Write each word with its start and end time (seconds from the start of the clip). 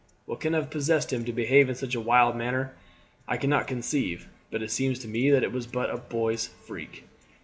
What 0.25 0.39
can 0.39 0.53
have 0.53 0.71
possessed 0.71 1.13
him 1.13 1.25
to 1.25 1.31
behave 1.31 1.69
in 1.69 1.75
such 1.75 1.93
a 1.93 1.99
wild 2.01 2.35
manner 2.35 2.73
I 3.27 3.37
cannot 3.37 3.67
conceive, 3.67 4.27
but 4.49 4.63
it 4.63 4.71
seems 4.71 4.97
to 5.01 5.07
me 5.07 5.29
that 5.29 5.43
it 5.43 5.51
was 5.51 5.67
but 5.67 5.91
a 5.91 5.97
boy's 5.97 6.47
freak." 6.47 7.03